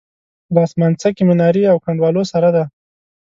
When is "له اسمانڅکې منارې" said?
0.53-1.63